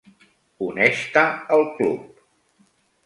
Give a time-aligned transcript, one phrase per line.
[0.67, 1.23] Uneix-te
[1.59, 2.09] al club.